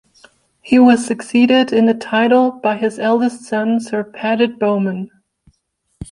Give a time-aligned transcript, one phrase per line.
[0.63, 5.11] He was succeeded in the title by his eldest son, Sir Paget Bowman.